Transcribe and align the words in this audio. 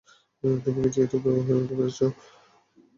তুমি 0.43 0.57
কি 0.85 1.01
ঠিকভাবে 1.11 1.41
তা 1.47 1.53
পেরেছ? 1.69 1.99